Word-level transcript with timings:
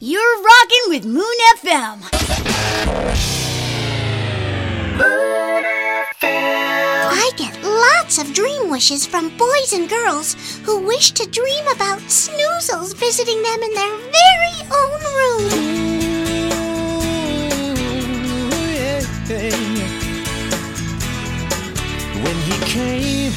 You're 0.00 0.42
rocking 0.44 0.82
with 0.86 1.04
Moon 1.06 1.24
FM. 1.56 2.04
I 7.10 7.30
get 7.36 7.60
lots 7.64 8.18
of 8.18 8.32
dream 8.32 8.70
wishes 8.70 9.04
from 9.04 9.36
boys 9.36 9.72
and 9.72 9.90
girls 9.90 10.36
who 10.64 10.86
wish 10.86 11.10
to 11.12 11.28
dream 11.28 11.66
about 11.66 11.98
snoozles 12.02 12.94
visiting 12.94 13.42
them 13.42 13.60
in 13.60 13.74
their 13.74 13.96
very 13.98 14.62
own 14.70 15.00
room. 15.18 15.50
When 22.22 22.36
he 22.46 22.56
came 22.66 23.32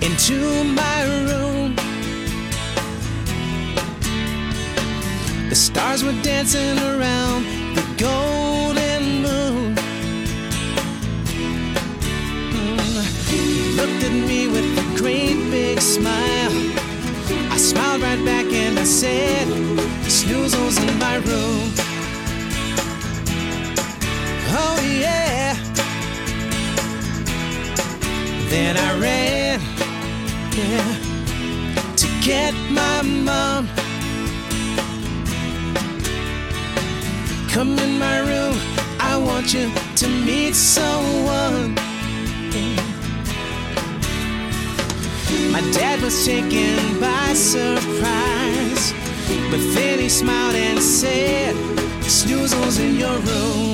into 0.00 0.64
my 0.64 1.02
room, 1.04 1.43
the 5.54 5.60
stars 5.60 6.02
were 6.02 6.20
dancing 6.22 6.76
around 6.80 7.44
the 7.76 7.84
golden 7.96 9.22
moon. 9.22 9.76
Mm. 12.50 13.04
He 13.30 13.70
looked 13.76 14.02
at 14.02 14.12
me 14.30 14.48
with 14.48 14.66
a 14.84 14.98
great 14.98 15.38
big 15.52 15.80
smile. 15.80 16.50
I 17.52 17.56
smiled 17.56 18.02
right 18.02 18.24
back 18.24 18.46
and 18.46 18.80
I 18.80 18.82
said, 18.82 19.46
Snoozles 20.08 20.76
in 20.88 20.98
my 20.98 21.16
room. 21.28 21.70
Oh 24.60 24.76
yeah. 24.82 25.54
Then 28.50 28.76
I 28.76 28.90
ran, 28.98 29.60
yeah, 30.58 31.94
to 31.94 32.06
get 32.26 32.54
my 32.72 33.02
mom. 33.02 33.83
Come 37.54 37.78
in 37.78 38.00
my 38.00 38.18
room, 38.18 38.58
I 38.98 39.16
want 39.16 39.54
you 39.54 39.70
to 39.94 40.08
meet 40.08 40.56
someone. 40.56 41.76
My 45.52 45.60
dad 45.70 46.02
was 46.02 46.26
taken 46.26 46.98
by 46.98 47.32
surprise, 47.32 48.92
but 49.52 49.60
then 49.72 50.00
he 50.00 50.08
smiled 50.08 50.56
and 50.56 50.80
said, 50.82 51.54
Snoozles 52.02 52.80
in 52.80 52.96
your 52.96 53.18
room. 53.20 53.73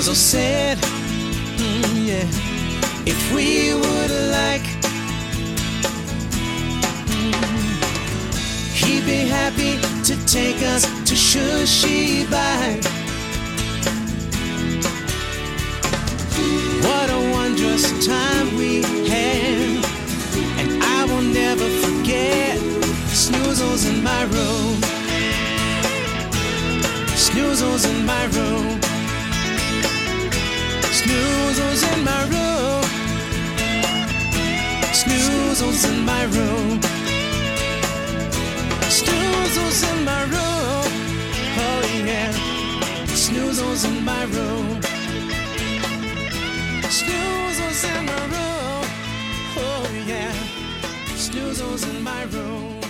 Then 0.00 0.14
Snoozle 0.14 0.16
said, 0.16 0.78
"Mm, 1.58 2.06
yeah, 2.06 2.26
if 3.04 3.20
we 3.34 3.74
would 3.74 4.10
like, 4.32 4.66
mm, 7.06 7.34
he'd 8.72 9.04
be 9.04 9.28
happy 9.28 9.78
to 10.04 10.16
take 10.24 10.62
us 10.74 10.84
to 11.04 11.14
Shushybye. 11.14 12.80
What 16.82 17.10
a 17.10 17.20
wondrous 17.36 17.84
time 18.06 18.56
we 18.56 18.82
had, 19.06 19.84
and 20.60 20.82
I 20.82 21.04
will 21.04 21.26
never 21.42 21.68
forget 21.84 22.58
Snoozles 23.12 23.84
in 23.86 24.02
my 24.02 24.22
room. 24.34 24.80
Snoozles 27.26 27.84
in 27.84 28.06
my 28.06 28.24
room. 28.36 28.89
Snoozles 31.10 31.82
in 31.92 32.04
my 32.04 32.22
room. 32.22 32.84
Snoozles 34.92 35.84
in 35.90 36.04
my 36.04 36.22
room. 36.26 36.80
Snoozles 38.88 39.82
in 39.90 40.04
my 40.04 40.22
room. 40.22 40.86
Oh 41.58 41.82
yeah. 42.06 42.30
Snoozles 43.06 43.84
in 43.88 44.04
my 44.04 44.22
room. 44.26 44.80
Snoozles 46.98 47.82
in 47.90 48.06
my 48.06 48.22
room. 48.34 48.84
Oh 49.56 49.90
yeah. 50.06 50.32
Snoozles 51.16 51.90
in 51.90 52.02
my 52.04 52.22
room. 52.26 52.80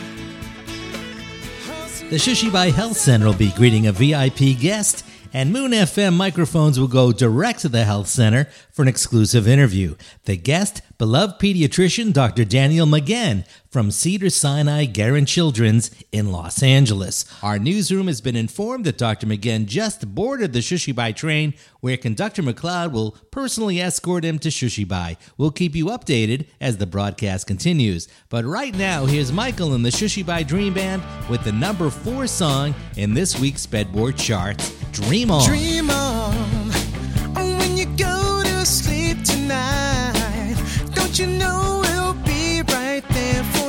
The 2.11 2.17
Shushybye 2.17 2.73
Health 2.73 2.99
Center 2.99 3.25
will 3.27 3.33
be 3.33 3.53
greeting 3.53 3.87
a 3.87 3.93
VIP 3.93 4.59
guest, 4.61 5.07
and 5.33 5.53
Moon 5.53 5.71
FM 5.71 6.15
microphones 6.15 6.79
will 6.79 6.89
go 6.89 7.13
direct 7.13 7.61
to 7.61 7.69
the 7.69 7.85
health 7.85 8.09
center 8.09 8.49
for 8.71 8.83
an 8.83 8.89
exclusive 8.89 9.47
interview. 9.47 9.95
The 10.25 10.37
guest, 10.37 10.83
beloved 10.99 11.41
pediatrician 11.41 12.13
Dr. 12.13 12.45
Daniel 12.45 12.87
Maghen 12.87 13.47
from 13.71 13.93
Cedar 13.93 14.31
Sinai 14.31 14.85
Guerin 14.85 15.27
Children's 15.27 15.93
in 16.11 16.33
Los 16.33 16.63
Angeles. 16.63 17.25
Our 17.41 17.59
newsroom 17.59 18.09
has 18.09 18.21
been 18.21 18.35
informed 18.35 18.85
that 18.85 18.99
Dr. 18.99 19.29
Maghen 19.29 19.67
just 19.67 20.13
boarded 20.13 20.53
the 20.53 20.59
Shushybye 20.59 21.15
train, 21.15 21.55
where 21.79 21.97
conductor 21.97 22.43
McLeod 22.43 22.91
will 22.91 23.13
personally 23.31 23.81
escort 23.81 24.25
him 24.25 24.41
to 24.41 24.49
Shushybye. 24.49 25.17
We'll 25.39 25.53
keep 25.53 25.77
you 25.77 25.87
updated 25.87 26.47
as 26.61 26.79
the 26.79 26.87
broadcast 26.87 27.47
continues. 27.47 28.09
But 28.29 28.45
right 28.45 28.75
now, 28.75 29.07
here's 29.07 29.31
Michael 29.31 29.75
and 29.75 29.85
the 29.85 29.91
Shushybye 29.91 30.47
Dream 30.49 30.75
Band 30.75 31.03
with 31.29 31.45
the 31.45 31.53
number 31.53 31.91
four 31.91 32.27
song 32.27 32.75
in 32.97 33.15
this 33.15 33.39
week's 33.39 33.67
Bedboard 33.67 34.17
charts, 34.17 34.71
Dream 34.91 35.31
On. 35.31 35.47
Dream 35.47 35.91
on 35.91 36.35
oh, 37.37 37.57
when 37.59 37.77
you 37.77 37.87
go 37.97 38.43
to 38.43 38.67
sleep 38.67 39.23
tonight. 39.23 40.57
Don't 40.95 41.17
you 41.19 41.27
know 41.29 41.60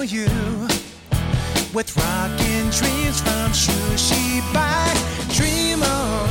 you 0.06 0.26
with 1.74 1.96
rocking 1.96 2.70
dreams 2.72 3.22
from 3.22 3.52
Shushi 3.52 4.42
Bye. 4.52 4.98
Dream 5.30 5.84
on, 5.84 6.30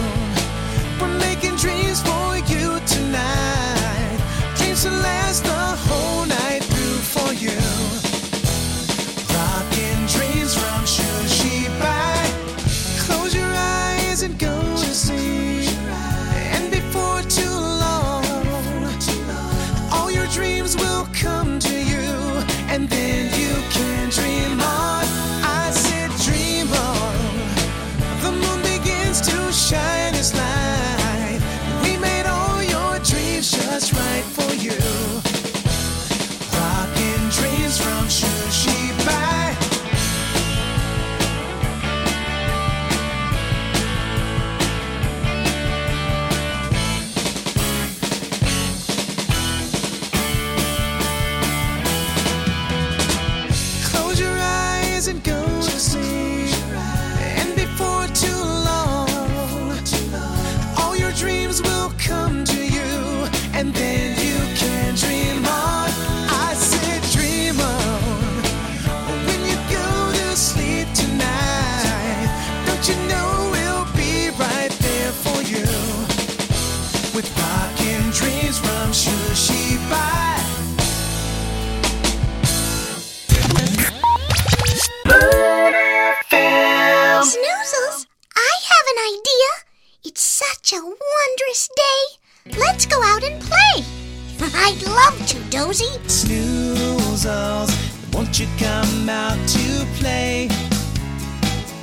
we're 1.00 1.18
making 1.18 1.54
dreams 1.56 2.02
for 2.02 2.36
you 2.52 2.80
tonight. 2.86 4.18
Dreams 4.56 4.82
to 4.82 4.90
last 4.90 5.44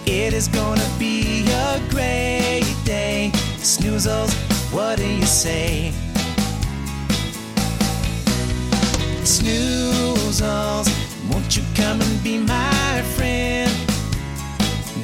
It 0.09 0.33
is 0.33 0.47
gonna 0.47 0.89
be 0.97 1.45
a 1.51 1.81
great 1.89 2.63
day. 2.85 3.29
Snoozles, 3.57 4.33
what 4.71 4.97
do 4.97 5.05
you 5.05 5.25
say? 5.25 5.91
Snoozles, 9.23 10.87
won't 11.29 11.57
you 11.57 11.63
come 11.75 11.99
and 11.99 12.23
be 12.23 12.37
my 12.37 13.01
friend? 13.17 13.69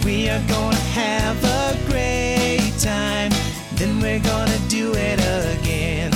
We 0.06 0.30
are 0.30 0.42
gonna 0.48 0.86
have 0.96 1.38
a 1.44 1.78
great 1.92 2.72
time. 2.80 3.32
Then 3.76 4.00
we're 4.00 4.24
gonna 4.24 4.60
do 4.70 4.94
it 4.96 5.20
again. 5.20 6.14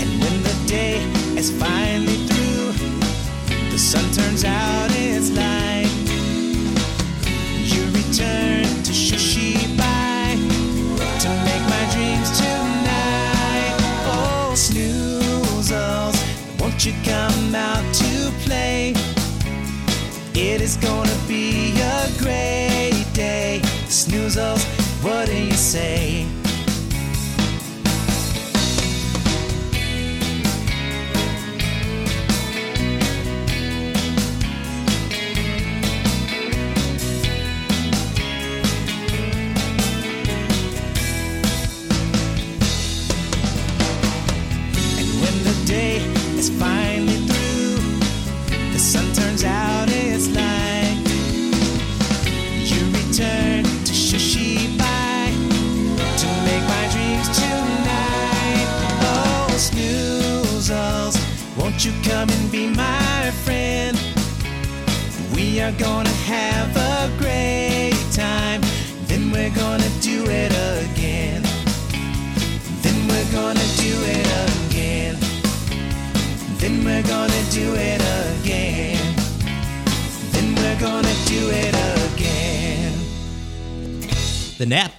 And 0.00 0.10
when 0.18 0.42
the 0.42 0.56
day 0.66 1.04
is 1.36 1.50
finally 1.50 2.16
through, 2.26 2.72
the 3.70 3.78
sun 3.78 4.10
turns 4.12 4.42
out 4.42 4.75
It 20.66 20.70
is 20.70 20.76
gonna 20.78 21.16
be 21.28 21.80
a 21.80 22.10
great 22.18 23.06
day. 23.12 23.60
Snoozles, 23.86 24.64
what 25.00 25.28
do 25.28 25.36
you 25.36 25.52
say? 25.52 26.26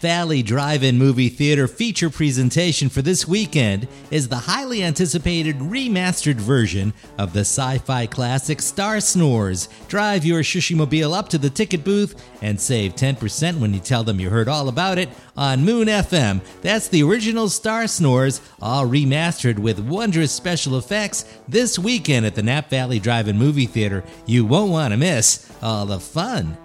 Valley 0.02 0.44
Drive 0.44 0.84
In 0.84 0.98
Movie 0.98 1.30
Theater 1.30 1.68
feature 1.68 2.10
presentation 2.10 2.88
for 2.88 3.02
this 3.02 3.28
weekend 3.28 3.88
is 4.12 4.28
the 4.28 4.36
highly 4.36 4.84
anticipated 4.84 5.58
remastered 5.58 6.36
version 6.36 6.94
of 7.18 7.34
the 7.34 7.40
sci 7.40 7.80
fi 7.80 8.06
classic 8.06 8.62
Star 8.62 9.00
Snores. 9.00 9.70
Drive 9.88 10.24
your 10.24 10.42
Shushimobile 10.42 11.18
up 11.18 11.30
to 11.30 11.40
the 11.40 11.50
ticket 11.50 11.84
booth 11.84 12.24
and 12.44 12.60
save 12.62 12.96
10% 12.96 13.60
when 13.60 13.74
you 13.74 13.80
tell 13.80 14.04
them 14.04 14.20
you 14.20 14.30
heard 14.30 14.48
all 14.48 14.70
about 14.70 15.00
it 15.00 15.10
on 15.36 15.66
Moon 15.66 15.88
FM. 15.88 16.42
That's 16.62 16.90
the 16.90 17.02
original 17.04 17.50
Star 17.50 17.88
Snores, 17.88 18.42
all 18.62 18.86
remastered 18.86 19.58
with 19.58 19.80
wondrous 19.80 20.32
special 20.32 20.78
effects 20.78 21.26
this 21.48 21.80
weekend 21.80 22.26
at 22.26 22.36
the 22.36 22.44
Nap 22.44 22.70
Valley 22.70 23.00
Drive 23.00 23.28
In 23.28 23.38
Movie 23.38 23.66
Theater. 23.66 24.04
You 24.28 24.46
won't 24.46 24.72
want 24.72 24.92
to 24.94 24.98
miss 24.98 25.52
all 25.62 25.88
the 25.88 26.00
fun. 26.00 26.56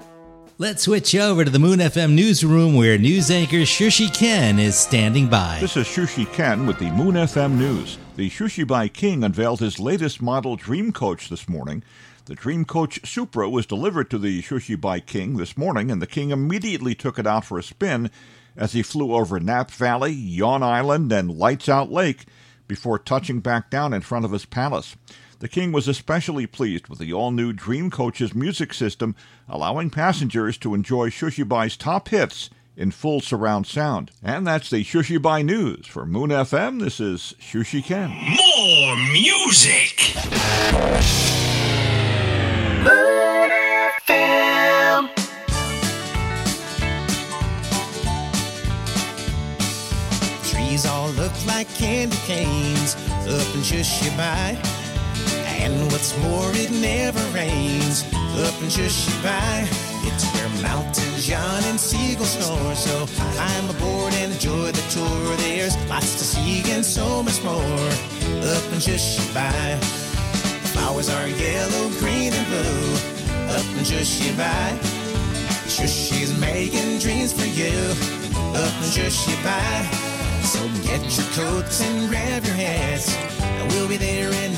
Let's 0.58 0.82
switch 0.82 1.14
over 1.14 1.44
to 1.44 1.50
the 1.50 1.58
Moon 1.58 1.78
FM 1.78 2.12
newsroom 2.12 2.76
where 2.76 2.98
news 2.98 3.30
anchor 3.30 3.62
Shushi 3.62 4.14
Ken 4.14 4.58
is 4.58 4.76
standing 4.76 5.28
by. 5.28 5.56
This 5.60 5.78
is 5.78 5.86
Shushi 5.86 6.30
Ken 6.34 6.66
with 6.66 6.78
the 6.78 6.90
Moon 6.90 7.14
FM 7.14 7.52
News. 7.56 7.96
The 8.16 8.28
Shushi 8.28 8.66
Shushybye 8.66 8.92
King 8.92 9.24
unveiled 9.24 9.60
his 9.60 9.80
latest 9.80 10.20
model 10.20 10.56
Dream 10.56 10.92
Coach 10.92 11.30
this 11.30 11.48
morning. 11.48 11.82
The 12.26 12.34
Dream 12.34 12.66
Coach 12.66 13.00
Supra 13.08 13.48
was 13.48 13.64
delivered 13.64 14.10
to 14.10 14.18
the 14.18 14.42
Shushi 14.42 14.76
Shushybye 14.76 15.06
King 15.06 15.38
this 15.38 15.56
morning, 15.56 15.90
and 15.90 16.02
the 16.02 16.06
King 16.06 16.30
immediately 16.30 16.94
took 16.94 17.18
it 17.18 17.26
out 17.26 17.46
for 17.46 17.58
a 17.58 17.62
spin 17.62 18.10
as 18.54 18.74
he 18.74 18.82
flew 18.82 19.14
over 19.14 19.40
Nap 19.40 19.70
Valley, 19.70 20.12
Yawn 20.12 20.62
Island, 20.62 21.10
and 21.12 21.30
Lights 21.38 21.68
Out 21.68 21.90
Lake 21.90 22.26
before 22.68 22.98
touching 22.98 23.40
back 23.40 23.70
down 23.70 23.94
in 23.94 24.02
front 24.02 24.26
of 24.26 24.32
his 24.32 24.44
palace. 24.44 24.96
The 25.42 25.48
King 25.48 25.72
was 25.72 25.88
especially 25.88 26.46
pleased 26.46 26.86
with 26.86 27.00
the 27.00 27.12
all 27.12 27.32
new 27.32 27.52
Dream 27.52 27.90
Coach's 27.90 28.32
music 28.32 28.72
system, 28.72 29.16
allowing 29.48 29.90
passengers 29.90 30.56
to 30.58 30.72
enjoy 30.72 31.10
Shushybye's 31.10 31.76
top 31.76 32.10
hits 32.10 32.48
in 32.76 32.92
full 32.92 33.20
surround 33.20 33.66
sound. 33.66 34.12
And 34.22 34.46
that's 34.46 34.70
the 34.70 34.84
Shushybye 34.84 35.44
News. 35.44 35.88
For 35.88 36.06
Moon 36.06 36.30
FM, 36.30 36.78
this 36.78 37.00
is 37.00 37.34
Shushi 37.40 37.82
Ken. 37.82 38.10
More 38.10 38.96
music. 39.10 39.96
Trees 50.44 50.86
all 50.86 51.10
look 51.10 51.32
like 51.46 51.68
candy 51.74 52.16
canes 52.28 52.94
up 52.94 53.54
in 53.56 53.62
Shushybye. 53.62 54.81
And 55.62 55.92
what's 55.92 56.12
more, 56.18 56.50
it 56.54 56.72
never 56.72 57.22
rains 57.30 58.02
up 58.44 58.54
in 58.62 58.68
Shushybye. 58.68 59.68
It's 60.04 60.24
where 60.34 60.50
mountains 60.60 61.28
yawn 61.28 61.62
and 61.70 61.78
seagulls 61.78 62.32
snore. 62.32 62.74
So 62.74 63.06
climb 63.06 63.70
aboard 63.70 64.12
and 64.14 64.32
enjoy 64.32 64.72
the 64.72 64.84
tour. 64.90 65.36
There's 65.36 65.76
lots 65.88 66.18
to 66.18 66.24
see 66.24 66.62
and 66.72 66.84
so 66.84 67.22
much 67.22 67.42
more 67.44 67.88
up 68.52 68.64
in 68.74 68.80
Shushybye. 68.86 69.78
Flowers 70.74 71.08
are 71.08 71.28
yellow, 71.28 71.90
green, 72.00 72.32
and 72.32 72.46
blue 72.50 72.94
up 73.54 73.66
in 73.78 73.84
Shushybye. 73.84 75.02
Shushi's 75.70 76.36
making 76.40 76.98
dreams 76.98 77.32
for 77.32 77.46
you 77.46 77.78
up 78.58 78.74
in 78.82 78.88
Shushybye. 78.94 80.02
So 80.42 80.60
get 80.82 81.02
your 81.16 81.26
coats 81.38 81.80
and 81.80 82.08
grab 82.08 82.44
your 82.44 82.54
hats. 82.56 83.14
And 83.40 83.70
we'll 83.72 83.88
be 83.88 83.96
there 83.96 84.28
in 84.28 84.51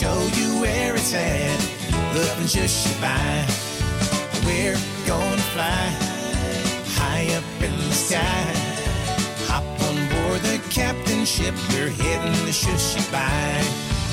show 0.00 0.22
you 0.32 0.58
where 0.62 0.96
it's 0.96 1.12
at. 1.12 1.60
Up 2.16 2.38
in 2.38 2.46
Shushybye. 2.48 3.44
We're 4.46 4.80
gonna 5.06 5.46
fly 5.52 5.84
high 6.96 7.28
up 7.36 7.44
in 7.62 7.76
the 7.76 7.92
sky. 7.92 8.46
Hop 9.50 9.66
on 9.86 9.96
board 10.08 10.40
the 10.40 10.56
captain 10.70 11.26
ship. 11.26 11.54
We're 11.68 11.90
heading 11.90 12.32
to 12.46 12.52
Shushybye. 12.62 13.60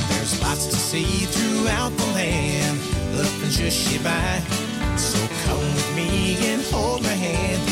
There's 0.10 0.42
lots 0.42 0.66
to 0.66 0.76
see 0.76 1.24
throughout 1.34 1.96
the 1.96 2.08
land. 2.20 2.78
Up 3.24 3.36
in 3.44 3.50
Shushybye. 3.58 5.00
So 5.00 5.20
come 5.46 5.68
with 5.78 5.96
me 5.96 6.36
and 6.50 6.62
hold 6.64 7.02
my 7.02 7.16
hand. 7.28 7.64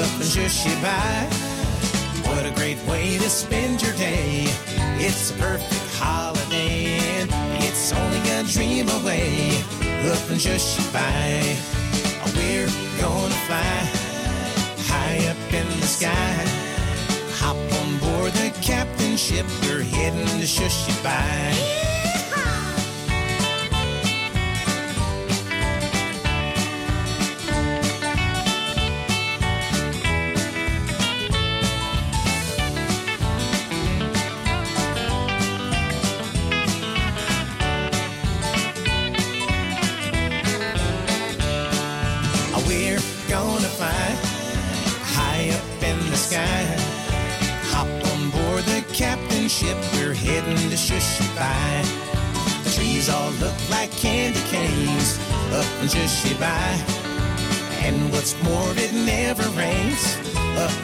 Up 0.00 0.12
in 0.16 0.28
Shushybye. 0.32 1.50
What 2.24 2.46
a 2.46 2.52
great 2.52 2.80
way 2.86 3.18
to 3.18 3.28
spend 3.28 3.82
your 3.82 3.92
day. 3.96 4.46
It's 5.02 5.30
a 5.30 5.34
perfect 5.34 5.90
holiday, 6.00 6.98
and 7.18 7.19
it's 7.90 7.98
only 7.98 8.20
a 8.30 8.42
dream 8.44 8.88
away. 9.00 9.50
Up 10.10 10.30
in 10.30 10.38
Shushybye, 10.38 11.56
we're 12.36 12.70
gonna 13.00 13.34
fly 13.46 13.82
high 14.86 15.26
up 15.26 15.52
in 15.52 15.66
the 15.80 15.86
sky. 15.86 16.44
Hop 17.40 17.56
on 17.56 17.98
board 17.98 18.32
the 18.34 18.50
captain 18.62 19.16
ship, 19.16 19.46
we're 19.62 19.82
heading 19.82 20.26
to 20.38 20.46
Shushybye. 20.46 21.54
We're 21.94 21.99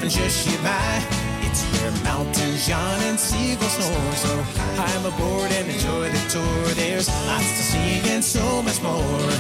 up 0.07 0.13
in 0.13 0.23
Shushybye. 0.23 1.47
It's 1.47 1.63
where 1.73 1.91
mountains 2.05 2.69
yawn 2.69 3.01
and 3.03 3.19
seagulls 3.19 3.73
snore. 3.73 4.13
So 4.13 4.45
I'm 4.79 5.07
aboard 5.07 5.51
and 5.53 5.69
enjoy 5.69 6.11
the 6.11 6.31
tour. 6.31 6.75
There's 6.75 7.09
lots 7.27 7.49
to 7.57 7.63
see 7.63 8.11
and 8.11 8.25
so 8.25 8.63
much 8.63 8.81
more 8.83 9.31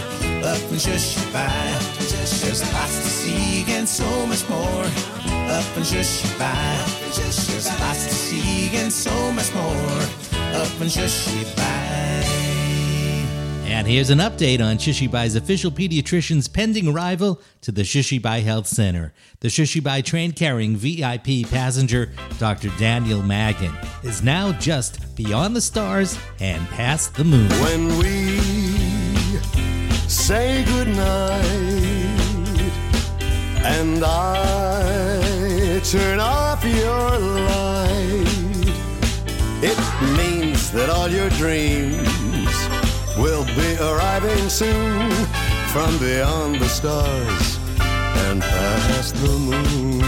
up 0.44 0.62
in 0.70 0.78
Shushybye. 0.78 2.42
There's 2.42 2.62
lots 2.72 2.96
to 3.02 3.08
see 3.08 3.64
and 3.72 3.88
so 3.88 4.26
much 4.26 4.48
more 4.48 4.86
up 5.54 5.76
in 5.76 5.82
Shushybye. 5.82 7.16
There's 7.16 7.80
lots 7.80 8.06
to 8.06 8.14
see 8.14 8.76
and 8.76 8.92
so 8.92 9.32
much 9.32 9.52
more 9.54 10.02
up 10.54 10.80
in 10.80 10.88
Shushybye. 10.88 12.45
And 13.68 13.84
here's 13.84 14.10
an 14.10 14.20
update 14.20 14.60
on 14.64 14.78
Shushybye's 14.78 15.34
official 15.34 15.72
pediatrician's 15.72 16.46
pending 16.46 16.86
arrival 16.86 17.42
to 17.62 17.72
the 17.72 17.82
Shushybye 17.82 18.44
Health 18.44 18.68
Center. 18.68 19.12
The 19.40 19.48
Shushybye 19.48 20.04
train 20.04 20.30
carrying 20.30 20.76
VIP 20.76 21.50
passenger, 21.50 22.12
Dr. 22.38 22.68
Daniel 22.78 23.22
Maghen, 23.22 23.74
is 24.04 24.22
now 24.22 24.52
just 24.52 25.16
beyond 25.16 25.56
the 25.56 25.60
stars 25.60 26.16
and 26.38 26.64
past 26.68 27.16
the 27.16 27.24
moon. 27.24 27.50
When 27.60 27.98
we 27.98 28.38
say 30.08 30.64
goodnight 30.64 31.42
and 33.64 34.04
I 34.04 35.80
turn 35.84 36.20
off 36.20 36.64
your 36.64 37.18
light, 37.18 38.26
it 39.60 40.16
means 40.16 40.70
that 40.70 40.88
all 40.88 41.08
your 41.08 41.30
dreams 41.30 42.05
will 43.18 43.44
be 43.44 43.76
arriving 43.80 44.48
soon 44.48 45.10
from 45.72 45.98
beyond 45.98 46.56
the 46.56 46.68
stars 46.68 47.58
and 48.28 48.42
past 48.42 49.14
the 49.16 49.28
moon. 49.28 50.00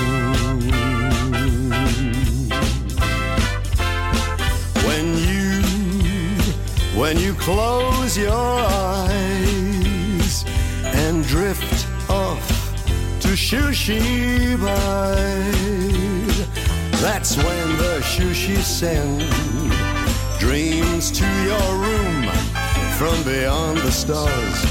When 4.87 5.07
you, 5.29 5.63
when 6.99 7.19
you 7.19 7.35
close 7.35 8.17
your 8.19 8.33
eyes 8.33 9.15
and 10.83 11.25
drift 11.25 11.87
off 12.11 12.49
to 13.21 13.29
Shushybye, 13.29 14.59
that's 17.01 17.37
when 17.37 17.77
the 17.79 18.01
Shushi 18.03 18.59
send 18.59 19.23
dreams 20.39 21.11
to 21.13 21.27
your 21.45 21.77
room 21.77 21.98
from 22.99 23.23
beyond 23.23 23.79
the 23.79 23.93
stars 23.93 24.65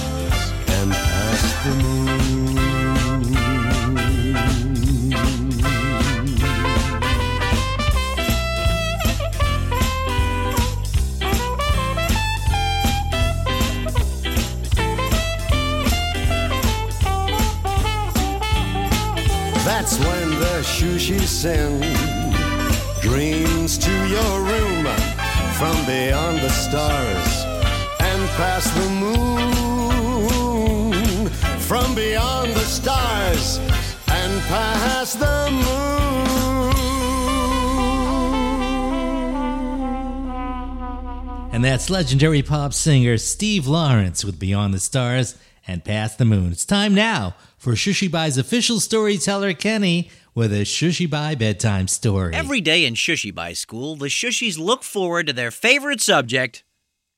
and 0.68 0.92
past 0.92 1.64
the 1.64 1.76
moon. 1.82 2.56
That's 19.64 19.98
when 20.00 20.30
the 20.32 20.64
Shushi 20.64 21.22
send 21.22 21.82
dreams 23.02 23.78
to 23.78 23.92
your 24.10 24.42
room 24.42 24.86
from 25.54 25.86
beyond 25.86 26.40
the 26.40 26.50
stars 26.50 27.37
past 28.38 28.74
the 28.76 28.90
moon. 28.90 29.18
From 31.60 31.96
beyond 31.96 32.54
the 32.54 32.60
stars 32.60 33.58
and 34.08 34.42
past 34.44 35.20
the 35.20 35.50
moon. 35.52 35.68
And 41.52 41.66
that's 41.66 41.90
legendary 41.90 42.44
pop 42.44 42.74
singer 42.74 43.18
Steve 43.18 43.66
Lawrence 43.66 44.24
with 44.24 44.38
Beyond 44.40 44.76
the 44.76 44.80
Stars 44.80 45.36
and 45.68 45.84
Past 45.84 46.20
the 46.20 46.26
Moon. 46.26 46.52
It's 46.52 46.64
time 46.66 46.94
now 46.94 47.36
for 47.58 47.74
Shushybye's 47.74 48.38
official 48.38 48.80
storyteller, 48.80 49.54
Kenny, 49.56 50.12
with 50.36 50.54
a 50.54 50.62
Shushybye 50.62 51.40
bedtime 51.40 51.88
story. 51.88 52.36
Every 52.36 52.62
day 52.62 52.86
in 52.86 52.94
Shushybye 52.94 53.58
school, 53.58 53.96
the 53.96 54.06
Shushis 54.06 54.60
look 54.60 54.84
forward 54.84 55.26
to 55.26 55.34
their 55.34 55.50
favorite 55.50 56.02
subject, 56.02 56.64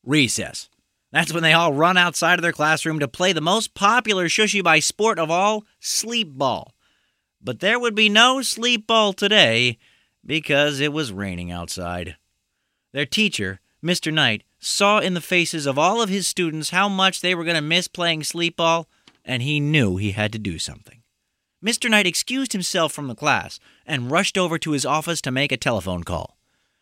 recess. 0.05 0.69
That's 1.11 1.33
when 1.33 1.43
they 1.43 1.53
all 1.53 1.73
run 1.73 1.97
outside 1.97 2.37
of 2.37 2.43
their 2.43 2.51
classroom 2.51 2.99
to 2.99 3.07
play 3.07 3.33
the 3.33 3.41
most 3.41 3.73
popular 3.73 4.27
Shushybye 4.27 4.83
sport 4.83 5.17
of 5.17 5.31
all, 5.31 5.65
sleep 5.79 6.37
ball. 6.37 6.75
But 7.41 7.61
there 7.61 7.79
would 7.79 7.95
be 7.95 8.09
no 8.09 8.41
sleep 8.41 8.85
ball 8.85 9.13
today 9.13 9.77
because 10.25 10.79
it 10.79 10.93
was 10.93 11.11
raining 11.11 11.51
outside. 11.51 12.17
Their 12.91 13.05
teacher, 13.05 13.59
Mr. 13.83 14.13
Knight, 14.13 14.43
saw 14.59 14.99
in 14.99 15.13
the 15.13 15.21
faces 15.21 15.65
of 15.65 15.79
all 15.79 16.01
of 16.01 16.09
his 16.09 16.27
students 16.27 16.69
how 16.69 16.89
much 16.89 17.21
they 17.21 17.33
were 17.33 17.43
going 17.45 17.55
to 17.55 17.61
miss 17.61 17.87
playing 17.87 18.23
sleep 18.23 18.57
ball, 18.57 18.87
and 19.23 19.41
he 19.41 19.59
knew 19.59 19.97
he 19.97 20.11
had 20.11 20.31
to 20.33 20.39
do 20.39 20.59
something. 20.59 21.01
Mr. 21.63 21.89
Knight 21.89 22.07
excused 22.07 22.53
himself 22.53 22.91
from 22.93 23.07
the 23.07 23.15
class 23.15 23.59
and 23.85 24.11
rushed 24.11 24.37
over 24.37 24.57
to 24.57 24.71
his 24.71 24.85
office 24.85 25.21
to 25.21 25.31
make 25.31 25.51
a 25.51 25.57
telephone 25.57 26.03
call. 26.03 26.37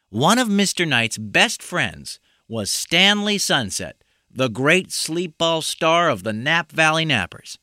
One 0.09 0.37
of 0.37 0.47
Mr. 0.47 0.87
Knight's 0.87 1.17
best 1.17 1.61
friends 1.61 2.19
was 2.47 2.71
Stanley 2.71 3.37
Sunset, 3.37 4.03
the 4.29 4.49
great 4.49 4.91
sleep 4.91 5.37
ball 5.37 5.61
star 5.61 6.09
of 6.09 6.23
the 6.23 6.33
Nap 6.33 6.71
Valley 6.71 7.05
Nappers. 7.05 7.57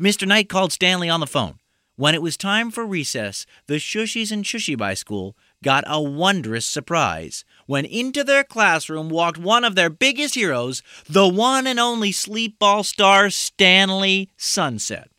Mr. 0.00 0.26
Knight 0.26 0.48
called 0.48 0.72
Stanley 0.72 1.08
on 1.08 1.20
the 1.20 1.26
phone. 1.26 1.58
When 1.96 2.14
it 2.14 2.22
was 2.22 2.38
time 2.38 2.70
for 2.70 2.86
recess, 2.86 3.44
the 3.66 3.74
Shushis 3.74 4.32
in 4.32 4.42
Shushybye 4.42 4.96
School 4.96 5.36
got 5.62 5.84
a 5.86 6.00
wondrous 6.00 6.64
surprise 6.64 7.44
when 7.66 7.84
into 7.84 8.24
their 8.24 8.42
classroom 8.42 9.10
walked 9.10 9.36
one 9.36 9.64
of 9.64 9.74
their 9.74 9.90
biggest 9.90 10.34
heroes, 10.34 10.82
the 11.06 11.28
one 11.28 11.66
and 11.66 11.78
only 11.78 12.12
sleep 12.12 12.58
ball 12.58 12.82
star 12.82 13.28
Stanley 13.28 14.30
Sunset. 14.38 15.10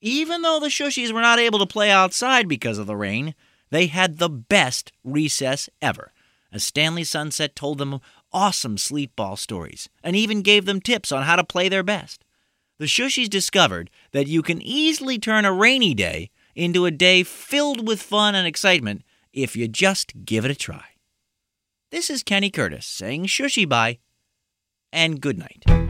Even 0.00 0.42
though 0.42 0.58
the 0.58 0.66
Shushies 0.66 1.12
were 1.12 1.20
not 1.20 1.38
able 1.38 1.60
to 1.60 1.66
play 1.66 1.90
outside 1.90 2.48
because 2.48 2.78
of 2.78 2.86
the 2.86 2.96
rain, 2.96 3.34
they 3.70 3.86
had 3.86 4.18
the 4.18 4.28
best 4.28 4.92
recess 5.04 5.68
ever, 5.80 6.12
as 6.52 6.64
Stanley 6.64 7.04
Sunset 7.04 7.54
told 7.54 7.78
them 7.78 8.00
awesome 8.36 8.76
sleep 8.76 9.16
ball 9.16 9.34
stories 9.34 9.88
and 10.04 10.14
even 10.14 10.42
gave 10.42 10.66
them 10.66 10.78
tips 10.78 11.10
on 11.10 11.22
how 11.22 11.36
to 11.36 11.42
play 11.42 11.70
their 11.70 11.82
best. 11.82 12.22
The 12.78 12.84
Shushies 12.84 13.30
discovered 13.30 13.88
that 14.12 14.28
you 14.28 14.42
can 14.42 14.60
easily 14.60 15.18
turn 15.18 15.46
a 15.46 15.52
rainy 15.52 15.94
day 15.94 16.28
into 16.54 16.84
a 16.84 16.90
day 16.90 17.22
filled 17.22 17.88
with 17.88 18.02
fun 18.02 18.34
and 18.34 18.46
excitement 18.46 19.02
if 19.32 19.56
you 19.56 19.68
just 19.68 20.26
give 20.26 20.44
it 20.44 20.50
a 20.50 20.54
try. 20.54 20.84
This 21.90 22.10
is 22.10 22.22
Kenny 22.22 22.50
Curtis 22.50 22.84
saying 22.84 23.26
shushy 23.26 23.66
bye 23.66 23.98
and 24.92 25.18
good 25.20 25.38
night. 25.38 25.85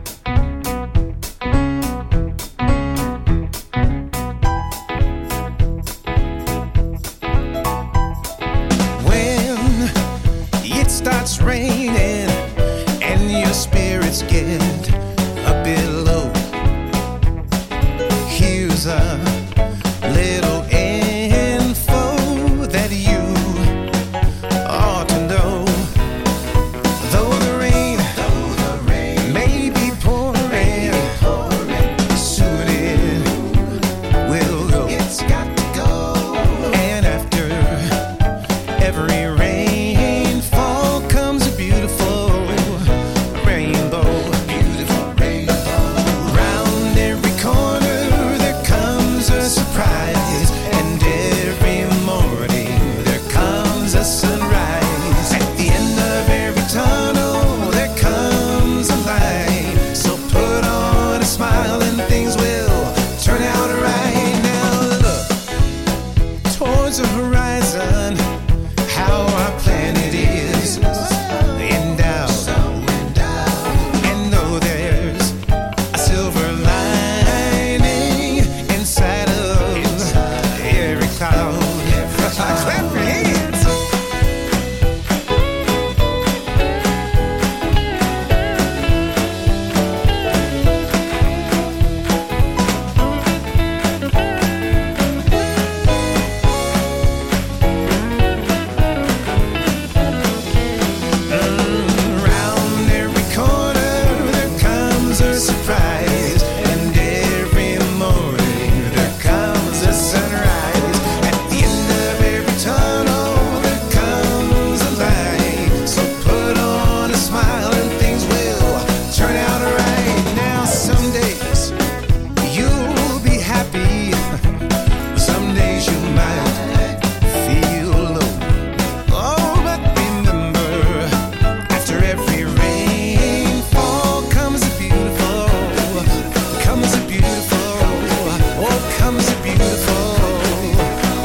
a 139.14 139.42
beautiful 139.42 139.94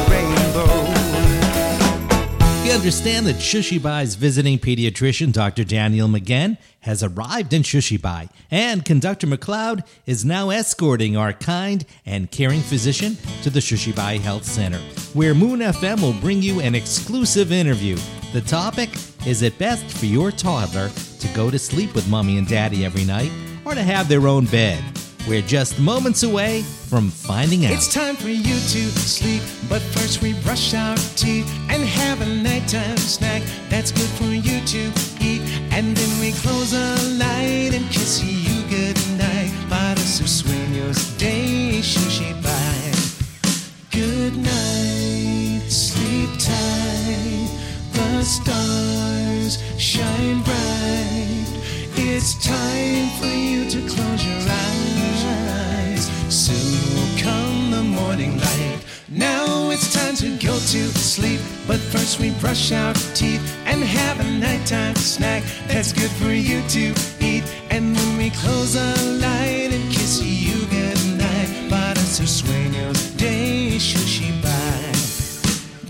rainbow. 0.08 0.86
You 2.64 2.72
understand 2.72 3.26
that 3.26 3.36
Shushybye's 3.36 4.14
visiting 4.14 4.60
pediatrician, 4.60 5.32
Dr. 5.32 5.64
Daniel 5.64 6.06
Maghen, 6.06 6.58
has 6.80 7.02
arrived 7.02 7.52
in 7.52 7.62
Shushybye, 7.62 8.28
and 8.52 8.84
Conductor 8.84 9.26
McLeod 9.26 9.84
is 10.06 10.24
now 10.24 10.50
escorting 10.50 11.16
our 11.16 11.32
kind 11.32 11.84
and 12.06 12.30
caring 12.30 12.60
physician 12.60 13.16
to 13.42 13.50
the 13.50 13.58
Shushybye 13.58 14.20
Health 14.20 14.44
Center, 14.44 14.78
where 15.12 15.34
Moon 15.34 15.58
FM 15.58 16.00
will 16.02 16.20
bring 16.20 16.40
you 16.40 16.60
an 16.60 16.76
exclusive 16.76 17.50
interview. 17.50 17.98
The 18.32 18.42
topic 18.42 18.90
is 19.26 19.42
it 19.42 19.58
best 19.58 19.84
for 19.98 20.06
your 20.06 20.30
toddler 20.30 20.88
to 20.88 21.28
go 21.34 21.50
to 21.50 21.58
sleep 21.58 21.96
with 21.96 22.08
mommy 22.08 22.38
and 22.38 22.46
daddy 22.46 22.84
every 22.84 23.04
night 23.04 23.32
or 23.64 23.74
to 23.74 23.82
have 23.82 24.08
their 24.08 24.28
own 24.28 24.46
bed? 24.46 24.82
We're 25.28 25.42
just 25.42 25.78
moments 25.78 26.24
away 26.24 26.62
from 26.62 27.08
finding 27.08 27.64
out. 27.64 27.72
It's 27.72 27.92
time 27.92 28.16
for 28.16 28.28
you 28.28 28.54
to 28.54 28.82
sleep, 28.98 29.42
but 29.68 29.80
first 29.80 30.20
we 30.20 30.32
brush 30.42 30.74
our 30.74 30.96
teeth 31.14 31.48
and 31.70 31.82
have 31.84 32.20
a 32.22 32.26
nighttime 32.26 32.96
snack 32.96 33.42
that's 33.68 33.92
good 33.92 34.10
for 34.18 34.24
you 34.24 34.60
to 34.66 34.92
eat. 35.20 35.42
And 35.70 35.96
then 35.96 36.20
we 36.20 36.32
close 36.32 36.74
our 36.74 37.02
light 37.18 37.70
and 37.72 37.88
kiss 37.90 38.20
you 38.22 38.62
goodnight. 38.68 39.52
Para 39.68 39.96
sus 40.00 40.42
sueños 40.42 41.16
de 41.18 41.80
Shushybye. 41.80 42.92
Good 43.92 44.36
night, 44.36 45.70
sleep 45.70 46.30
tight. 46.38 47.48
The 47.92 48.24
stars 48.24 49.62
shine 49.78 50.42
bright. 50.42 51.46
It's 51.94 52.34
time 52.44 53.08
for 53.20 53.26
you 53.26 53.70
to 53.70 53.80
close 53.88 54.26
your 54.26 54.50
eyes. 54.50 54.81
Soon 56.28 56.94
will 56.94 57.18
come 57.18 57.70
the 57.70 57.82
morning 57.82 58.38
light. 58.38 58.78
Now 59.08 59.70
it's 59.70 59.92
time 59.92 60.16
to 60.16 60.30
go 60.44 60.54
to 60.54 60.82
sleep. 60.98 61.40
But 61.66 61.78
first 61.78 62.18
we 62.18 62.30
brush 62.40 62.72
our 62.72 62.94
teeth 63.14 63.42
and 63.66 63.82
have 63.82 64.20
a 64.20 64.24
nighttime 64.24 64.96
snack 64.96 65.42
that's 65.68 65.92
good 65.92 66.10
for 66.12 66.32
you 66.32 66.62
to 66.68 66.94
eat. 67.20 67.44
And 67.70 67.94
then 67.94 68.18
we 68.18 68.30
close 68.30 68.76
our 68.76 69.02
light 69.20 69.70
and 69.72 69.92
kiss 69.92 70.22
you 70.22 70.66
goodnight. 70.66 71.70
Para 71.70 72.00
sus 72.00 72.42
sueños 72.42 73.16
de 73.16 73.78
Shushybye. 73.78 74.92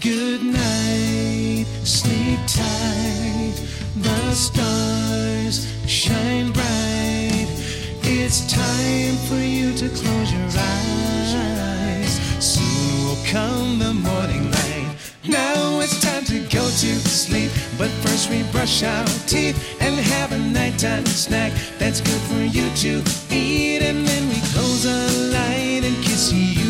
Good 0.00 0.42
night, 0.42 1.66
sleep 1.84 2.40
tight. 2.48 3.54
The 4.02 4.34
stars 4.34 5.11
It's 8.34 8.50
time 8.50 9.16
for 9.28 9.44
you 9.44 9.74
to 9.74 9.90
close 9.90 10.32
your 10.32 10.48
eyes. 10.56 12.14
Soon 12.42 13.04
will 13.04 13.22
come 13.26 13.78
the 13.78 13.92
morning 13.92 14.50
light. 14.50 14.96
Now 15.28 15.80
it's 15.80 16.00
time 16.00 16.24
to 16.32 16.38
go 16.48 16.64
to 16.64 16.90
sleep. 17.20 17.50
But 17.76 17.90
first 18.00 18.30
we 18.30 18.42
brush 18.44 18.84
our 18.84 19.04
teeth 19.26 19.76
and 19.82 19.94
have 19.96 20.32
a 20.32 20.38
nighttime 20.38 21.04
snack 21.04 21.52
that's 21.78 22.00
good 22.00 22.22
for 22.22 22.40
you 22.40 22.70
to 22.76 23.02
eat. 23.30 23.82
And 23.82 24.06
then 24.08 24.26
we 24.30 24.40
close 24.54 24.86
our 24.86 25.10
light 25.36 25.82
and 25.84 25.96
kiss 26.02 26.32
you 26.32 26.61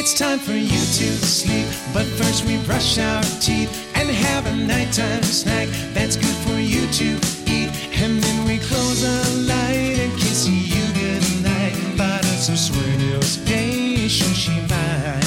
It's 0.00 0.14
time 0.14 0.38
for 0.38 0.52
you 0.52 0.68
to 0.68 1.08
sleep, 1.26 1.66
but 1.92 2.06
first 2.06 2.44
we 2.44 2.56
brush 2.58 2.98
our 2.98 3.20
teeth 3.40 3.90
and 3.96 4.08
have 4.08 4.46
a 4.46 4.54
nighttime 4.54 5.24
snack 5.24 5.66
that's 5.92 6.14
good 6.14 6.36
for 6.46 6.56
you 6.56 6.86
to 6.86 7.18
eat. 7.50 7.72
And 8.00 8.22
then 8.22 8.46
we 8.46 8.58
close 8.58 9.04
our 9.04 9.34
light 9.42 9.98
and 9.98 10.12
kiss 10.12 10.46
you 10.46 10.84
goodnight. 10.94 11.74
Para 11.96 12.22
sus 12.22 12.70
sueños 12.70 13.44
de 13.44 14.06
Shushybye. 14.08 15.18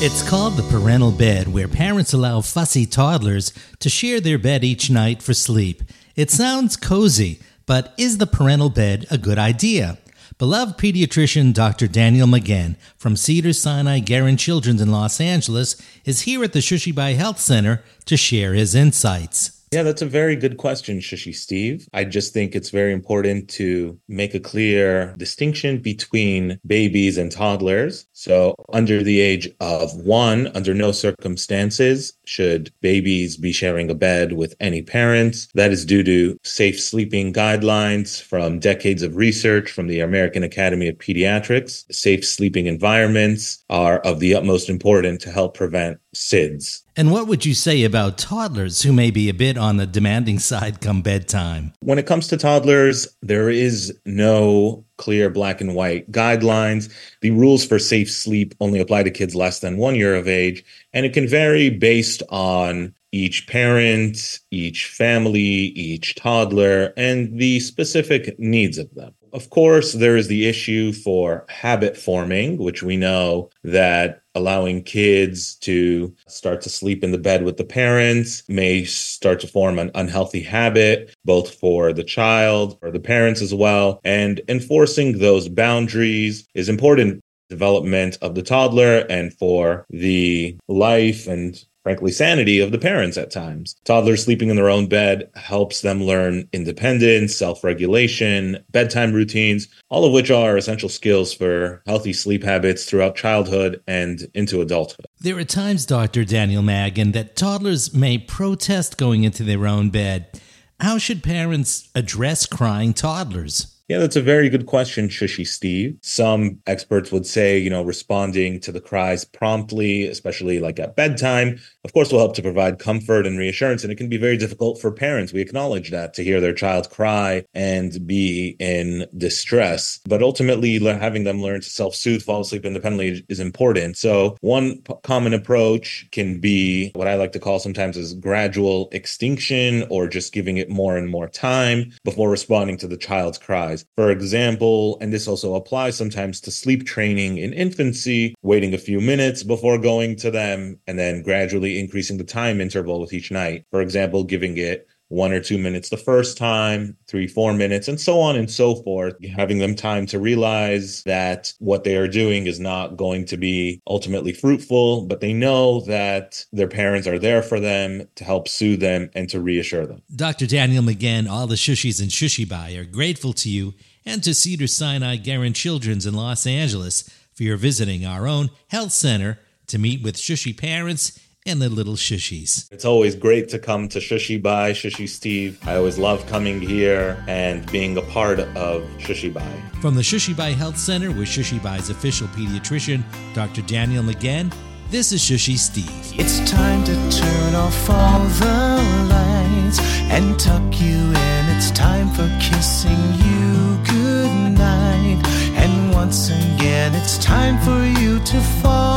It's 0.00 0.22
called 0.22 0.56
the 0.56 0.62
parental 0.70 1.10
bed, 1.10 1.52
where 1.52 1.66
parents 1.66 2.12
allow 2.12 2.42
fussy 2.42 2.86
toddlers 2.86 3.52
to 3.80 3.90
share 3.90 4.20
their 4.20 4.38
bed 4.38 4.62
each 4.62 4.88
night 4.88 5.20
for 5.20 5.34
sleep. 5.34 5.82
It 6.14 6.30
sounds 6.30 6.76
cozy, 6.76 7.40
but 7.66 7.92
is 7.98 8.18
the 8.18 8.28
parental 8.28 8.70
bed 8.70 9.06
a 9.10 9.18
good 9.18 9.40
idea? 9.40 9.98
Beloved 10.36 10.78
pediatrician 10.78 11.54
Dr. 11.54 11.86
Daniel 11.86 12.26
Maghen 12.26 12.74
from 12.96 13.14
Cedar 13.14 13.52
Sinai 13.52 14.00
Guerin 14.00 14.36
Children's 14.36 14.82
in 14.82 14.90
Los 14.90 15.20
Angeles 15.20 15.80
is 16.04 16.22
here 16.22 16.42
at 16.42 16.52
the 16.52 16.58
Shushybye 16.58 17.14
Health 17.14 17.38
Center 17.38 17.84
to 18.06 18.16
share 18.16 18.52
his 18.52 18.74
insights. 18.74 19.53
Yeah, 19.74 19.82
that's 19.82 20.02
a 20.02 20.06
very 20.06 20.36
good 20.36 20.56
question, 20.56 21.00
Shushy 21.00 21.34
Steve. 21.34 21.88
I 21.92 22.04
just 22.04 22.32
think 22.32 22.54
it's 22.54 22.70
very 22.70 22.92
important 22.92 23.50
to 23.50 23.98
make 24.06 24.32
a 24.32 24.38
clear 24.38 25.12
distinction 25.18 25.78
between 25.78 26.60
babies 26.64 27.18
and 27.18 27.32
toddlers. 27.32 28.06
So, 28.12 28.54
under 28.72 29.02
the 29.02 29.18
age 29.18 29.50
of 29.58 29.92
one, 29.96 30.46
under 30.54 30.74
no 30.74 30.92
circumstances 30.92 32.12
should 32.24 32.72
babies 32.82 33.36
be 33.36 33.50
sharing 33.50 33.90
a 33.90 33.96
bed 33.96 34.34
with 34.34 34.54
any 34.60 34.80
parents. 34.80 35.48
That 35.54 35.72
is 35.72 35.84
due 35.84 36.04
to 36.04 36.38
safe 36.44 36.80
sleeping 36.80 37.32
guidelines 37.32 38.22
from 38.22 38.60
decades 38.60 39.02
of 39.02 39.16
research 39.16 39.72
from 39.72 39.88
the 39.88 39.98
American 39.98 40.44
Academy 40.44 40.86
of 40.86 40.98
Pediatrics. 40.98 41.92
Safe 41.92 42.24
sleeping 42.24 42.66
environments 42.66 43.64
are 43.68 43.98
of 43.98 44.20
the 44.20 44.36
utmost 44.36 44.70
importance 44.70 45.24
to 45.24 45.32
help 45.32 45.56
prevent 45.56 45.98
SIDS. 46.14 46.82
And 46.96 47.10
what 47.10 47.26
would 47.26 47.44
you 47.44 47.54
say 47.54 47.84
about 47.84 48.18
toddlers 48.18 48.82
who 48.82 48.92
may 48.92 49.10
be 49.10 49.28
a 49.28 49.34
bit 49.34 49.58
on 49.58 49.76
the 49.76 49.86
demanding 49.86 50.38
side 50.38 50.80
come 50.80 51.02
bedtime? 51.02 51.72
When 51.80 51.98
it 51.98 52.06
comes 52.06 52.28
to 52.28 52.36
toddlers, 52.36 53.08
there 53.20 53.50
is 53.50 53.96
no 54.06 54.84
clear 54.96 55.28
black 55.28 55.60
and 55.60 55.74
white 55.74 56.10
guidelines. 56.10 56.92
The 57.20 57.30
rules 57.30 57.64
for 57.64 57.78
safe 57.78 58.10
sleep 58.10 58.54
only 58.60 58.80
apply 58.80 59.02
to 59.02 59.10
kids 59.10 59.34
less 59.34 59.60
than 59.60 59.76
one 59.76 59.96
year 59.96 60.14
of 60.14 60.28
age, 60.28 60.64
and 60.92 61.04
it 61.04 61.12
can 61.12 61.28
vary 61.28 61.70
based 61.70 62.22
on 62.30 62.94
each 63.12 63.46
parent, 63.46 64.40
each 64.50 64.86
family, 64.86 65.40
each 65.40 66.16
toddler, 66.16 66.92
and 66.96 67.38
the 67.38 67.60
specific 67.60 68.36
needs 68.38 68.76
of 68.76 68.92
them. 68.94 69.14
Of 69.34 69.50
course, 69.50 69.94
there 69.94 70.16
is 70.16 70.28
the 70.28 70.46
issue 70.46 70.92
for 70.92 71.44
habit 71.48 71.96
forming, 71.96 72.56
which 72.56 72.84
we 72.84 72.96
know 72.96 73.50
that 73.64 74.22
allowing 74.36 74.84
kids 74.84 75.56
to 75.56 76.14
start 76.28 76.60
to 76.60 76.68
sleep 76.68 77.02
in 77.02 77.10
the 77.10 77.18
bed 77.18 77.42
with 77.42 77.56
the 77.56 77.64
parents 77.64 78.44
may 78.48 78.84
start 78.84 79.40
to 79.40 79.48
form 79.48 79.80
an 79.80 79.90
unhealthy 79.96 80.40
habit, 80.40 81.12
both 81.24 81.52
for 81.52 81.92
the 81.92 82.04
child 82.04 82.78
or 82.80 82.92
the 82.92 83.00
parents 83.00 83.42
as 83.42 83.52
well. 83.52 84.00
And 84.04 84.40
enforcing 84.46 85.18
those 85.18 85.48
boundaries 85.48 86.46
is 86.54 86.68
important 86.68 87.20
development 87.48 88.18
of 88.22 88.36
the 88.36 88.42
toddler 88.42 88.98
and 89.10 89.34
for 89.34 89.84
the 89.90 90.56
life 90.68 91.26
and 91.26 91.60
frankly 91.84 92.10
sanity 92.10 92.58
of 92.58 92.72
the 92.72 92.78
parents 92.78 93.16
at 93.16 93.30
times 93.30 93.76
toddlers 93.84 94.24
sleeping 94.24 94.50
in 94.50 94.56
their 94.56 94.68
own 94.68 94.86
bed 94.88 95.30
helps 95.36 95.82
them 95.82 96.02
learn 96.02 96.48
independence 96.52 97.34
self-regulation 97.36 98.58
bedtime 98.72 99.12
routines 99.12 99.68
all 99.90 100.04
of 100.04 100.12
which 100.12 100.30
are 100.30 100.56
essential 100.56 100.88
skills 100.88 101.32
for 101.32 101.80
healthy 101.86 102.12
sleep 102.12 102.42
habits 102.42 102.84
throughout 102.84 103.14
childhood 103.14 103.80
and 103.86 104.28
into 104.34 104.60
adulthood 104.60 105.06
There 105.20 105.38
are 105.38 105.44
times, 105.44 105.86
Dr. 105.86 106.24
Daniel 106.24 106.62
Maghen, 106.62 107.12
that 107.12 107.36
toddlers 107.36 107.94
may 107.94 108.18
protest 108.18 108.98
going 108.98 109.24
into 109.24 109.42
their 109.42 109.66
own 109.66 109.90
bed. 109.90 110.40
How 110.80 110.98
should 110.98 111.22
parents 111.22 111.88
address 111.94 112.46
crying 112.46 112.92
toddlers? 112.92 113.73
Yeah, 113.86 113.98
that's 113.98 114.16
a 114.16 114.22
very 114.22 114.48
good 114.48 114.64
question, 114.64 115.10
Shushy 115.10 115.46
Steve. 115.46 115.98
Some 116.00 116.58
experts 116.66 117.12
would 117.12 117.26
say, 117.26 117.58
you 117.58 117.68
know, 117.68 117.82
responding 117.82 118.58
to 118.60 118.72
the 118.72 118.80
cries 118.80 119.26
promptly, 119.26 120.06
especially 120.06 120.58
like 120.58 120.78
at 120.78 120.96
bedtime, 120.96 121.60
of 121.84 121.92
course, 121.92 122.10
will 122.10 122.18
help 122.20 122.34
to 122.36 122.42
provide 122.42 122.78
comfort 122.78 123.26
and 123.26 123.38
reassurance. 123.38 123.82
And 123.82 123.92
it 123.92 123.96
can 123.96 124.08
be 124.08 124.16
very 124.16 124.38
difficult 124.38 124.80
for 124.80 124.90
parents. 124.90 125.34
We 125.34 125.42
acknowledge 125.42 125.90
that 125.90 126.14
to 126.14 126.24
hear 126.24 126.40
their 126.40 126.54
child 126.54 126.88
cry 126.88 127.44
and 127.52 128.06
be 128.06 128.56
in 128.58 129.06
distress. 129.18 130.00
But 130.08 130.22
ultimately, 130.22 130.78
having 130.78 131.24
them 131.24 131.42
learn 131.42 131.60
to 131.60 131.68
self 131.68 131.94
soothe, 131.94 132.22
fall 132.22 132.40
asleep 132.40 132.64
independently 132.64 133.22
is 133.28 133.38
important. 133.38 133.98
So, 133.98 134.38
one 134.40 134.78
p- 134.80 134.94
common 135.02 135.34
approach 135.34 136.08
can 136.10 136.40
be 136.40 136.90
what 136.94 137.06
I 137.06 137.16
like 137.16 137.32
to 137.32 137.38
call 137.38 137.58
sometimes 137.58 137.98
as 137.98 138.14
gradual 138.14 138.88
extinction 138.92 139.84
or 139.90 140.08
just 140.08 140.32
giving 140.32 140.56
it 140.56 140.70
more 140.70 140.96
and 140.96 141.10
more 141.10 141.28
time 141.28 141.92
before 142.02 142.30
responding 142.30 142.78
to 142.78 142.86
the 142.88 142.96
child's 142.96 143.36
cries. 143.36 143.73
For 143.96 144.10
example, 144.10 144.98
and 145.00 145.12
this 145.12 145.26
also 145.26 145.54
applies 145.54 145.96
sometimes 145.96 146.40
to 146.42 146.50
sleep 146.50 146.84
training 146.86 147.38
in 147.38 147.52
infancy, 147.52 148.34
waiting 148.42 148.74
a 148.74 148.78
few 148.78 149.00
minutes 149.00 149.42
before 149.42 149.78
going 149.78 150.16
to 150.16 150.30
them 150.30 150.78
and 150.86 150.98
then 150.98 151.22
gradually 151.22 151.78
increasing 151.78 152.18
the 152.18 152.24
time 152.24 152.60
interval 152.60 153.00
with 153.00 153.12
each 153.12 153.30
night. 153.30 153.64
For 153.70 153.80
example, 153.80 154.24
giving 154.24 154.56
it 154.56 154.86
one 155.14 155.32
or 155.32 155.40
two 155.40 155.58
minutes 155.58 155.88
the 155.88 155.96
first 155.96 156.36
time, 156.36 156.96
three, 157.06 157.26
four 157.26 157.54
minutes, 157.54 157.88
and 157.88 158.00
so 158.00 158.20
on 158.20 158.36
and 158.36 158.50
so 158.50 158.74
forth, 158.74 159.14
having 159.24 159.58
them 159.58 159.74
time 159.74 160.06
to 160.06 160.18
realize 160.18 161.02
that 161.04 161.52
what 161.60 161.84
they 161.84 161.96
are 161.96 162.08
doing 162.08 162.46
is 162.46 162.58
not 162.58 162.96
going 162.96 163.24
to 163.24 163.36
be 163.36 163.80
ultimately 163.86 164.32
fruitful, 164.32 165.06
but 165.06 165.20
they 165.20 165.32
know 165.32 165.80
that 165.82 166.44
their 166.52 166.68
parents 166.68 167.06
are 167.06 167.18
there 167.18 167.42
for 167.42 167.60
them 167.60 168.06
to 168.16 168.24
help 168.24 168.48
soothe 168.48 168.80
them 168.80 169.08
and 169.14 169.28
to 169.28 169.40
reassure 169.40 169.86
them. 169.86 170.02
Dr. 170.14 170.46
Daniel 170.46 170.82
Maghen, 170.82 171.28
all 171.28 171.46
the 171.46 171.54
Shushis 171.54 172.00
and 172.00 172.10
Shushybye 172.10 172.78
are 172.78 172.84
grateful 172.84 173.32
to 173.34 173.48
you 173.48 173.74
and 174.04 174.22
to 174.24 174.34
Cedar 174.34 174.66
Sinai 174.66 175.16
Guerin 175.16 175.54
Children's 175.54 176.06
in 176.06 176.14
Los 176.14 176.46
Angeles 176.46 177.08
for 177.34 177.42
your 177.44 177.56
visiting 177.56 178.04
our 178.04 178.26
own 178.26 178.50
health 178.68 178.92
center 178.92 179.38
to 179.66 179.78
meet 179.78 180.02
with 180.02 180.16
shushy 180.16 180.56
parents 180.56 181.18
and 181.46 181.60
the 181.60 181.68
little 181.68 181.94
shushies. 181.94 182.72
It's 182.72 182.86
always 182.86 183.14
great 183.14 183.50
to 183.50 183.58
come 183.58 183.88
to 183.88 183.98
Shushybye 183.98 184.70
Shushy 184.72 185.06
Steve. 185.06 185.58
I 185.66 185.76
always 185.76 185.98
love 185.98 186.26
coming 186.26 186.58
here 186.58 187.22
and 187.28 187.70
being 187.70 187.98
a 187.98 188.02
part 188.02 188.40
of 188.40 188.82
Shushybye. 188.98 189.80
From 189.82 189.94
the 189.94 190.00
Shushybye 190.00 190.54
Health 190.54 190.78
Center 190.78 191.08
with 191.08 191.28
Shushybye's 191.28 191.90
official 191.90 192.28
pediatrician, 192.28 193.04
Dr. 193.34 193.60
Daniel 193.62 194.02
Maghen, 194.02 194.54
this 194.90 195.12
is 195.12 195.20
Shushy 195.20 195.58
Steve. 195.58 195.90
It's 196.18 196.38
time 196.50 196.82
to 196.84 196.94
turn 197.10 197.54
off 197.54 197.90
all 197.90 198.20
the 198.20 199.06
lights 199.10 199.80
and 200.10 200.38
tuck 200.40 200.62
you 200.80 200.96
in. 200.96 201.56
It's 201.56 201.70
time 201.72 202.08
for 202.10 202.28
kissing 202.40 203.02
you 203.20 203.76
goodnight. 203.84 205.20
And 205.58 205.92
once 205.92 206.30
again, 206.30 206.94
it's 206.94 207.18
time 207.18 207.58
for 207.60 207.84
you 208.00 208.18
to 208.20 208.40
fall 208.62 208.93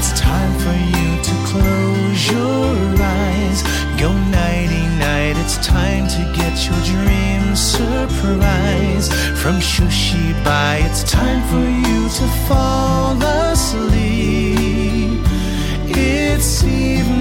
It's 0.00 0.18
time 0.18 0.52
for 0.64 0.72
you 0.96 1.08
to 1.28 1.34
close 1.44 2.30
your 2.32 2.74
eyes. 3.02 3.62
Go 4.00 4.10
nighty 4.30 4.86
night, 4.96 5.36
it's 5.36 5.58
time 5.58 6.08
to 6.08 6.32
get 6.34 6.54
your 6.64 6.80
dream 6.92 7.54
surprise. 7.54 9.10
From 9.42 9.56
Shushi 9.60 10.32
By, 10.42 10.78
it's 10.88 11.02
time 11.04 11.42
for 11.50 11.66
you 11.86 12.08
to 12.18 12.26
fall 12.48 13.22
asleep. 13.22 15.20
It's 15.84 16.64
evening, 16.64 17.19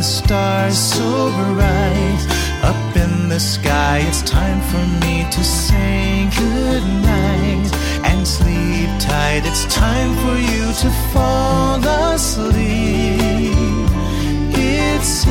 the 0.00 0.04
stars 0.04 0.78
so 0.78 1.30
bright 1.52 2.22
up 2.62 2.96
in 2.96 3.28
the 3.28 3.38
sky. 3.38 3.98
It's 4.08 4.22
time 4.22 4.60
for 4.70 4.84
me 5.04 5.26
to 5.30 5.44
say 5.44 6.26
goodnight 6.38 7.68
and 8.08 8.26
sleep 8.26 8.88
tight. 8.98 9.42
It's 9.44 9.66
time 9.66 10.12
for 10.22 10.36
you 10.52 10.64
to 10.82 10.90
fall 11.12 11.84
asleep. 12.14 13.52
It's 14.56 15.26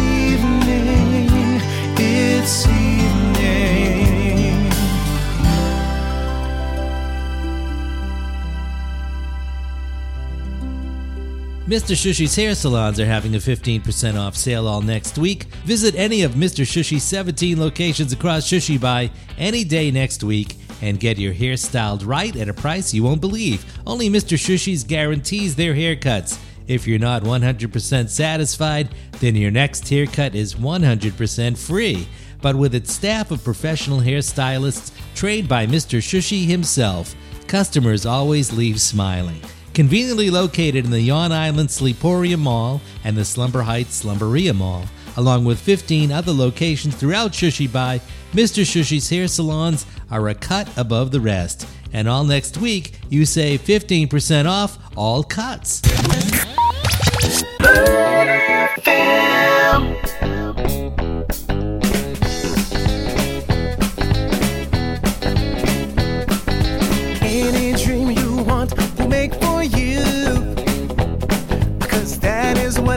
Mr. 11.70 11.94
Shushy's 11.94 12.36
hair 12.36 12.56
salons 12.56 13.00
are 13.00 13.06
having 13.06 13.36
a 13.36 13.38
15% 13.38 14.20
off 14.20 14.36
sale 14.36 14.68
all 14.68 14.82
next 14.82 15.20
week. 15.20 15.44
Visit 15.66 15.94
any 15.94 16.24
of 16.24 16.32
Mr. 16.32 16.66
Shushy's 16.66 17.04
17 17.04 17.60
locations 17.60 18.12
across 18.12 18.50
Shushybye 18.50 19.12
any 19.38 19.64
day 19.64 19.92
next 19.92 20.24
week 20.24 20.56
and 20.82 21.00
get 21.00 21.20
your 21.20 21.32
hair 21.32 21.56
styled 21.58 22.02
right 22.02 22.36
at 22.36 22.50
a 22.50 22.56
price 22.56 22.92
you 22.92 23.04
won't 23.04 23.22
believe. 23.22 23.64
Only 23.86 24.10
Mr. 24.10 24.36
Shushy's 24.36 24.84
guarantees 24.84 25.56
their 25.56 25.76
haircuts. 25.76 26.40
If 26.68 26.88
you're 26.88 26.98
not 26.98 27.22
100% 27.22 28.10
satisfied, 28.10 28.90
then 29.20 29.36
your 29.36 29.52
next 29.52 29.88
haircut 29.88 30.34
is 30.34 30.56
100% 30.56 31.56
free. 31.56 32.08
But 32.42 32.56
with 32.56 32.74
its 32.74 32.92
staff 32.92 33.30
of 33.30 33.44
professional 33.44 34.00
hairstylists 34.00 34.92
trained 35.14 35.48
by 35.48 35.68
Mr. 35.68 36.00
Shushy 36.00 36.48
himself, 36.48 37.14
customers 37.46 38.08
always 38.08 38.52
leave 38.52 38.82
smiling. 38.82 39.40
Conveniently 39.80 40.30
located 40.30 40.84
in 40.84 40.92
the 40.92 41.00
Yawn 41.00 41.32
Island 41.32 41.70
Sleeporium 41.70 42.40
Mall 42.40 42.82
and 43.06 43.16
the 43.16 43.24
Slumber 43.24 43.62
Heights 43.62 44.04
Slumberia 44.04 44.54
Mall, 44.54 44.84
along 45.16 45.46
with 45.46 45.58
15 45.58 46.12
other 46.12 46.34
locations 46.34 46.94
throughout 46.96 47.32
Shushybye, 47.32 48.02
Mr. 48.34 48.64
Shushy's 48.66 49.10
hair 49.10 49.30
salons 49.30 49.86
are 50.12 50.28
a 50.28 50.36
cut 50.36 50.70
above 50.78 51.12
the 51.12 51.22
rest. 51.22 51.66
And 51.94 52.10
all 52.10 52.26
next 52.26 52.58
week, 52.58 53.00
you 53.08 53.26
save 53.26 53.62
15% 53.62 54.48
off 54.48 54.78
all 54.98 55.24
cuts. 55.24 55.82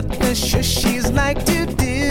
What 0.03 0.19
the 0.19 0.33
shushies 0.33 1.13
like 1.13 1.43
to 1.45 1.65
do. 1.65 2.09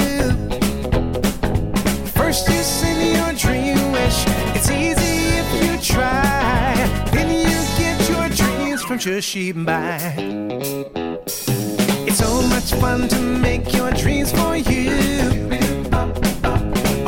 First, 2.13 2.49
you 2.49 2.63
send 2.63 3.17
your 3.17 3.33
dream 3.33 3.93
wish. 3.93 4.25
It's 4.55 4.71
easy 4.71 5.39
if 5.41 5.49
you 5.63 5.95
try. 5.95 6.75
Then 7.13 7.31
you 7.31 7.59
get 7.79 8.09
your 8.09 8.29
dreams 8.29 8.83
from 8.83 8.99
Shushi 8.99 9.53
by. 9.65 9.99
It's 12.07 12.19
so 12.19 12.43
much 12.43 12.73
fun 12.81 13.09
to 13.09 13.21
make 13.21 13.73
your 13.75 13.91
dreams 13.93 14.33
for 14.33 14.57
you. 14.57 14.91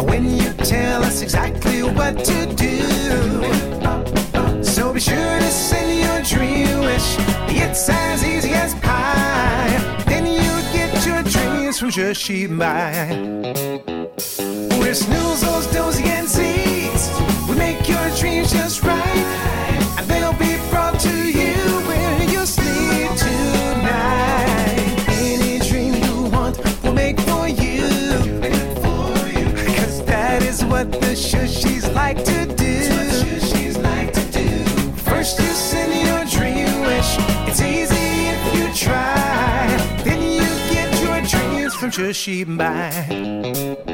When 0.04 0.36
you 0.36 0.52
tell 0.64 1.02
us 1.04 1.22
exactly 1.22 1.82
what 1.82 2.24
to 2.24 2.46
do. 2.54 2.82
So 4.62 4.92
be 4.92 5.00
sure 5.00 5.38
to 5.38 5.50
send 5.50 6.00
your 6.00 6.20
dream 6.22 6.80
wish. 6.80 7.16
It's 7.48 7.88
as 7.88 8.24
easy 8.24 8.50
as 8.50 8.74
from 11.94 12.04
Shushybye. 12.04 13.08
We're 14.78 14.94
snoozles, 14.94 15.72
dozy, 15.72 16.04
and 16.04 16.28
seeds. 16.28 17.10
We 17.48 17.56
make 17.56 17.88
your 17.88 18.10
dreams 18.16 18.52
just 18.52 18.82
right. 18.82 19.16
And 19.98 20.06
they'll 20.08 20.32
be 20.34 20.56
brought 20.70 20.98
to 21.00 21.28
you 21.30 21.54
when 21.86 22.28
you 22.28 22.46
sleep 22.46 23.10
tonight. 23.16 24.76
Any 25.08 25.58
dream 25.68 25.94
you 25.94 26.30
want, 26.30 26.58
we'll 26.82 26.94
make 26.94 27.18
for 27.20 27.48
you. 27.48 27.82
Cause 29.76 30.04
that 30.06 30.42
is 30.42 30.64
what 30.64 30.90
the 30.92 31.14
shushies 31.14 31.92
like 31.94 32.24
to 32.24 32.46
do. 32.46 32.63
Dreams 41.94 42.24
from 42.24 42.58
Shushi 42.58 43.93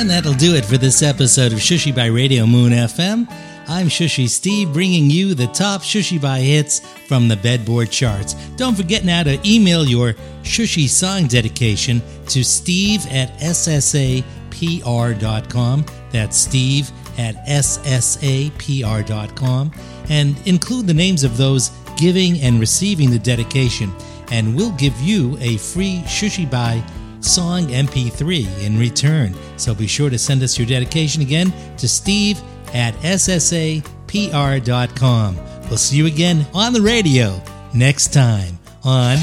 And 0.00 0.08
that'll 0.08 0.32
do 0.32 0.54
it 0.54 0.64
for 0.64 0.78
this 0.78 1.02
episode 1.02 1.52
of 1.52 1.58
Shushybye 1.58 2.14
Radio 2.14 2.46
Moon 2.46 2.72
FM. 2.72 3.30
I'm 3.68 3.88
Shushy 3.88 4.30
Steve 4.30 4.72
bringing 4.72 5.10
you 5.10 5.34
the 5.34 5.48
top 5.48 5.82
Shushybye 5.82 6.40
hits 6.42 6.80
from 7.06 7.28
the 7.28 7.36
bedboard 7.36 7.90
charts. 7.90 8.32
Don't 8.56 8.74
forget 8.74 9.04
now 9.04 9.22
to 9.24 9.38
email 9.46 9.86
your 9.86 10.14
Shushi 10.42 10.88
song 10.88 11.26
dedication 11.26 12.00
to 12.28 12.42
steve 12.42 13.06
at 13.10 13.28
ssapr.com. 13.40 14.24
That's 16.10 16.38
steve 16.38 16.90
at 17.18 17.36
ssapr.com. 17.46 18.22
And 20.08 20.46
include 20.48 20.86
the 20.86 20.94
names 20.94 21.24
of 21.24 21.36
those 21.36 21.68
giving 21.98 22.40
and 22.40 22.58
receiving 22.58 23.10
the 23.10 23.18
dedication. 23.18 23.92
And 24.30 24.56
we'll 24.56 24.72
give 24.72 24.98
you 24.98 25.36
a 25.42 25.58
free 25.58 26.00
Shushybye 26.06 26.82
song 27.20 27.66
MP3 27.66 28.62
in 28.62 28.78
return. 28.78 29.34
So 29.56 29.74
be 29.74 29.86
sure 29.86 30.10
to 30.10 30.18
send 30.18 30.42
us 30.42 30.58
your 30.58 30.66
dedication 30.66 31.22
again 31.22 31.52
to 31.76 31.88
steve 31.88 32.40
at 32.74 32.94
ssapr.com. 32.94 33.86
We'll 35.68 35.78
see 35.78 35.96
you 35.96 36.06
again 36.06 36.46
on 36.52 36.72
the 36.72 36.82
radio 36.82 37.40
next 37.72 38.12
time 38.12 38.58
on 38.82 39.18